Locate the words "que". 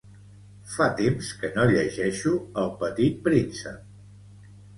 1.41-1.49